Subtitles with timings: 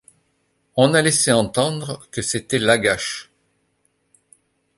[0.77, 3.29] On a laissé entendre que c'était Lagash.